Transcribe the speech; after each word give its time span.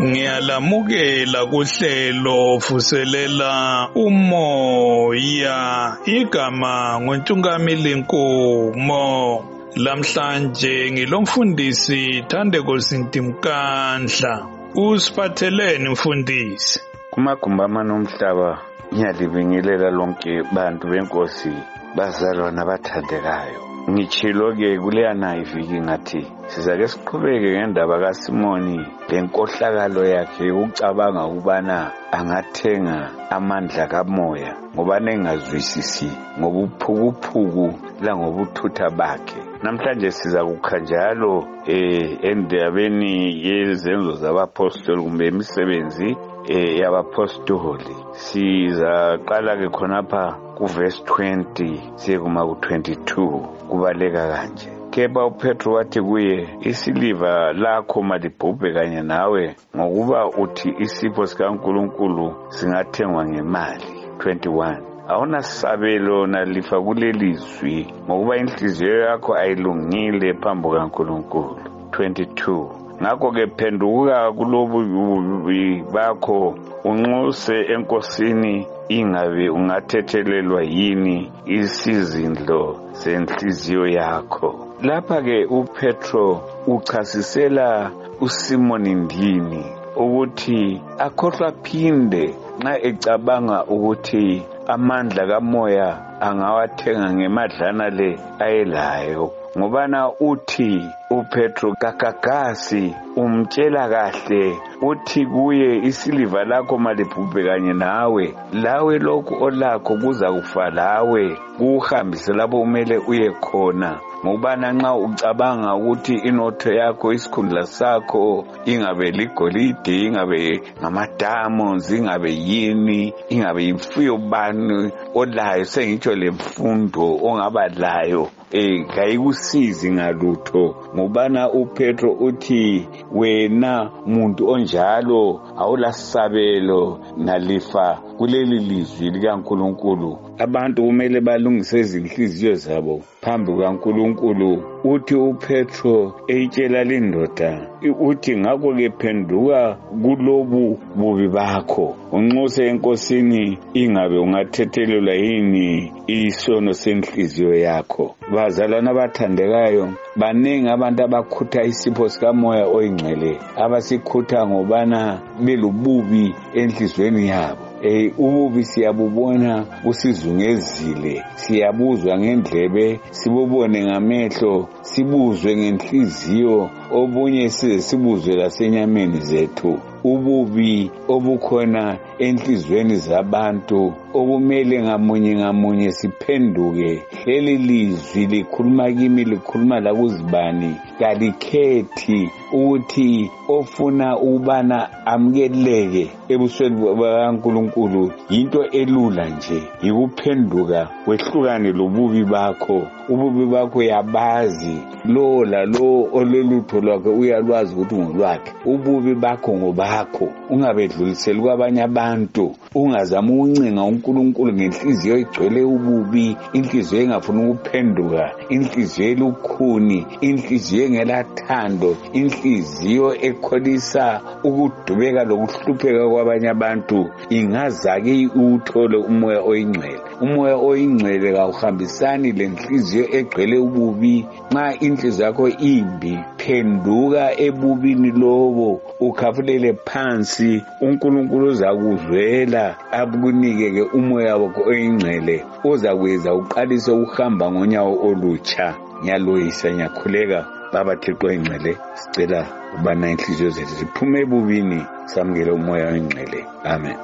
Ngiyalamukela 0.00 1.40
kuhlelo 1.46 2.56
vuselela 2.58 3.88
umoya 3.94 5.58
igama 6.06 7.00
nguntungamili 7.00 7.94
Nkomo 7.94 9.44
lamhlanje 9.76 10.90
ngilomfundisi 10.92 12.24
Thandeko 12.28 12.80
Sintimkandla 12.80 14.46
usiphatheleni 14.74 15.88
mfundisi. 15.88 16.80
Kumagumbi 17.10 17.62
amane 17.62 17.92
omhlaba 17.92 18.58
ngiyalibingelela 18.92 19.90
lonke 19.90 20.42
bantu 20.54 20.88
benkosi 20.88 21.52
bazalwana 21.96 22.62
abathandekayo. 22.62 23.69
Ngitshilo-ke 23.90 24.78
kuleyana 24.78 25.36
iviki 25.42 25.80
ngathi 25.80 26.22
sizake 26.46 26.86
siqhubeke 26.88 27.48
ngendaba 27.58 27.98
kasimoni. 28.04 28.78
Lenkohlakalo 29.08 30.02
yakhe 30.14 30.44
yokucabanga 30.46 31.26
ukubana 31.26 31.76
angathenga 32.12 32.98
amandla 33.30 33.86
kamoya 33.86 34.52
ngobana 34.74 35.12
engazwisisi 35.12 36.10
ngobuphukuphuku 36.38 37.66
langobuthutha 38.04 38.90
bakhe. 38.90 39.40
Namhlanje 39.62 40.10
siza 40.10 40.44
kukha 40.44 40.78
njalo 40.78 41.46
eh 41.66 42.18
endabeni 42.22 43.12
yezenzo 43.46 44.12
zabapostoli 44.12 45.02
kumbe 45.02 45.26
imisebenzi 45.28 46.16
eh 46.48 46.78
yabapostoli. 46.80 47.96
Sizaqala 48.12 49.56
ke 49.60 49.68
khonapha 49.68 50.49
kuvesi 50.60 51.02
20 51.02 51.96
siye 51.96 52.18
kuma 52.18 52.46
ku-22 52.46 53.40
kubaleka 53.68 54.28
kanje. 54.28 54.68
Kepha 54.90 55.26
upetro 55.26 55.72
wathi 55.72 56.00
kuye 56.02 56.48
isiliva 56.60 57.52
lakho 57.52 58.02
malibhubhe 58.02 58.72
kanye 58.72 59.02
nawe 59.02 59.56
ngokuba 59.76 60.26
uthi 60.28 60.74
isipho 60.78 61.26
sikankulunkulu 61.26 62.34
singathengwa 62.48 63.26
ngemali. 63.28 63.84
21 64.18 64.76
awunasabelo 65.08 66.26
nalifa 66.26 66.80
kuleli 66.82 67.32
zwi 67.32 67.94
ngokuba 68.06 68.36
inhliziyo 68.36 69.00
yakho 69.00 69.34
ayilungile 69.34 70.34
phambi 70.34 70.68
kukankulunkulu. 70.68 71.56
22 71.90 72.89
ngakho-ke 73.02 73.46
phenduka 73.56 74.32
kulobubi 74.32 75.82
bakho 75.94 76.54
unxuse 76.84 77.56
enkosini 77.74 78.66
ingabe 78.88 79.48
ungathethelelwa 79.48 80.62
yini 80.62 81.32
isizindlo 81.46 82.62
senhliziyo 82.92 83.86
yakho. 83.86 84.66
Lapha-ke 84.82 85.44
upetro 85.44 86.40
uchasisela 86.66 87.90
usimoni 88.20 88.94
ndini 88.94 89.64
ukuthi 89.96 90.80
akhohlwa 90.98 91.52
phinde 91.52 92.34
nxa 92.60 92.82
ecabanga 92.88 93.64
ukuthi 93.64 94.42
amandla 94.66 95.26
kamoya 95.26 95.88
angawathenga 96.20 97.08
ngemadlana 97.14 97.86
le 97.98 98.18
ayelayo. 98.38 99.39
Ngobana 99.58 100.08
uthi 100.20 100.90
upetro 101.10 101.72
gagagasi 101.80 102.94
umtshela 103.20 103.88
kahle 103.88 104.58
uthi 104.82 105.26
kuye 105.26 105.76
isiliva 105.88 106.44
lakho 106.44 106.78
malibhubhe 106.78 107.44
kanye 107.44 107.72
nawe. 107.72 108.34
Lawe 108.52 108.98
lokhu 108.98 109.44
olakho 109.44 109.96
kuza 109.96 110.32
kufa 110.32 110.70
lawe. 110.70 111.36
Kuhambise 111.58 112.32
lapho 112.32 112.58
kumele 112.60 112.96
uye 112.98 113.30
khona. 113.30 114.00
Ngokubana 114.24 114.72
nxa 114.72 114.94
ucabanga 114.94 115.74
ukuthi 115.74 116.14
inotho 116.14 116.72
yakho 116.72 117.12
isikhundla 117.12 117.66
sakho 117.66 118.44
ingabe 118.64 119.10
ligolide 119.10 119.94
ingabe 120.06 120.60
ngama-diamonds 120.80 121.90
ingabe 121.90 122.30
yini 122.32 123.14
ingabe 123.28 123.64
yimfuyo 123.64 124.16
bani 124.16 124.92
olayo? 125.14 125.64
Sengitsho 125.64 126.14
lemfundo 126.14 127.18
ongaba 127.22 127.68
layo. 127.68 128.28
Eh 128.52 128.86
kayikusizi 128.94 129.92
ngalutho. 129.92 130.74
Ngobana 130.94 131.50
upetro 131.50 132.12
uthi 132.12 132.88
wena 133.12 133.90
muntu 134.06 134.48
onjalo 134.50 135.40
awulasabelo 135.56 137.00
nalifa 137.16 137.98
kuleli 138.20 138.58
lizwi 138.58 139.10
likankulunkulu 139.10 140.18
abantu 140.38 140.82
kumele 140.82 141.20
balungise 141.20 141.80
izinhliziyo 141.80 142.54
zabo 142.54 143.02
phambi 143.20 143.52
kukankulunkulu. 143.52 144.62
Uthi 144.84 145.14
upetro 145.14 146.14
eyitshela 146.28 146.84
lindoda 146.84 147.66
uthi 148.00 148.36
ngakho-ke 148.36 148.90
phenduka 148.98 149.76
kulobu 150.02 150.78
bubi 150.96 151.28
bakho. 151.28 151.96
Unxuse 152.12 152.66
enkosini 152.66 153.58
ingabe 153.74 154.18
ungathethelelwa 154.18 155.14
yini 155.14 155.92
isono 156.06 156.72
senhliziyo 156.72 157.54
yakho. 157.54 158.16
Bazalwana 158.34 158.90
abathandekayo 158.90 159.92
baningi 160.16 160.68
abantu 160.68 161.04
abakhutha 161.04 161.62
isipho 161.62 162.08
sikamoya 162.08 162.66
oyingcwele 162.66 163.38
abasikhutha 163.56 164.46
ngobana 164.46 165.20
belububi 165.44 166.34
enhliziyweni 166.54 167.28
yabo. 167.28 167.69
Eh 167.82 168.12
ububi 168.18 168.64
siyabubona 168.64 169.66
busizungezile. 169.84 171.22
Siyabuzwa 171.34 172.18
ngendlebe 172.18 173.00
sibubone 173.10 173.84
ngamehlo 173.84 174.68
sibuzwe 174.82 175.56
ngenhliziyo. 175.56 176.70
Obunye 176.92 177.48
size 177.48 177.80
sibuzwe 177.80 178.34
lasenyameni 178.36 179.20
zethu. 179.20 179.78
Ububi 180.04 180.90
obukhona 181.08 181.98
enhlizweni 182.18 182.96
zabantu. 182.96 183.92
Okumele 184.14 184.82
ngamunye 184.82 185.36
ngamunye 185.36 185.92
siphenduke. 185.92 187.02
Leli 187.26 187.58
lizwi 187.58 188.26
likhuluma 188.26 188.92
kimi 188.92 189.24
likhuluma 189.24 189.80
lakuzibani 189.80 190.76
kalikhethi 190.98 192.30
ukuthi 192.52 193.30
ofuna 193.48 194.18
ukubana 194.18 195.06
amukeleke 195.06 196.10
ebusweni 196.28 196.76
bukankulunkulu 196.76 198.12
yinto 198.30 198.64
elula 198.70 199.28
nje 199.28 199.62
yikuphenduka 199.82 200.88
wehlukane 201.06 201.72
lobubi 201.72 202.24
bakho. 202.24 202.82
Ububi 203.08 203.46
bakho 203.46 203.82
yabazi 203.82 204.76
lo 205.04 205.44
lalo 205.44 206.08
ololutho 206.12 206.80
lwakhe 206.80 207.08
uyalwazi 207.08 207.74
ukuthi 207.74 207.94
ngolwakhe 207.94 208.52
ububi 208.64 209.14
bakho 209.14 209.52
ngobakho 209.52 210.28
ungabedluliseli 210.50 211.40
kwabanye 211.40 211.82
abantu 211.82 212.54
ungazama 212.74 213.32
ukuncenga 213.32 213.82
unkulunkulu 214.00 214.52
ngenhliziyo 214.52 215.18
igcwele 215.18 215.62
ububi 215.62 216.36
inhliziyo 216.52 217.02
engafuni 217.02 217.40
ukuphenduka 217.50 218.24
inhliziyo 218.48 219.08
elukhuni 219.12 220.06
inhliziyo 220.20 220.84
engelathando 220.86 221.90
inhliziyo 222.12 223.08
ekholisa 223.28 224.20
ukudubeka 224.44 225.24
lokuhlupheka 225.24 226.08
kwabanye 226.08 226.48
abantu. 226.48 226.98
Ingazake 227.30 228.28
uwuthole 228.36 228.96
umoya 229.10 229.40
oyingcwele. 229.50 230.09
Umoya 230.20 230.56
oyingcwele 230.56 231.32
kawuhambisani 231.32 232.32
lenhliziyo 232.32 233.04
egcwele 233.18 233.58
ububi. 233.58 234.26
Nxa 234.50 234.74
inhliziyo 234.80 235.26
yakho 235.26 235.48
imbi 235.48 236.18
phenduka 236.36 237.40
ebubini 237.40 238.10
lobo 238.10 238.80
ukhafulele 239.00 239.72
phansi. 239.84 240.62
Unkulunkulu 240.80 241.46
uzakuzwela. 241.46 242.76
Akunike-ke 242.92 243.82
umoya 243.82 244.36
wakho 244.36 244.62
oyingcwele 244.70 245.44
ozakwenza 245.64 246.34
uqalise 246.34 246.90
ukuhamba 246.92 247.52
ngonyawo 247.52 247.92
olutsha. 248.08 248.74
Ngiyaloyisa 249.02 249.72
ngiyakhuleka. 249.72 250.46
Baba 250.72 250.96
thixo 250.96 251.26
oyingcwele 251.26 251.76
sicela 251.94 252.46
ubana 252.78 253.10
inhliziyo 253.10 253.50
zethu 253.50 253.74
ziphume 253.74 254.20
ebubini 254.20 254.84
samukele 255.06 255.50
umoya 255.50 255.88
oyingcwele. 255.88 256.44
Amen. 256.64 256.96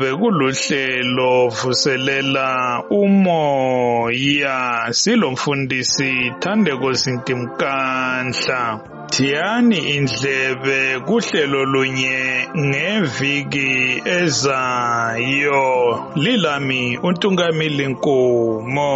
Bekuluhlelo 0.00 1.48
vuselela 1.48 2.82
umoya 2.90 4.58
silomfundisi 4.90 6.32
Thandeko 6.40 6.94
Sintimkandla 6.94 8.80
Thiyani 9.12 9.78
indlebe 9.96 11.00
kuhlelo 11.06 11.64
lunye 11.64 12.48
ngeviki 12.56 14.02
ezayo. 14.18 15.64
Lilami 16.16 16.98
untungamili 17.02 17.86
Nkomo. 17.86 18.92